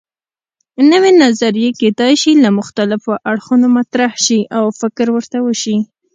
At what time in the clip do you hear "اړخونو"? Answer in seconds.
3.31-3.67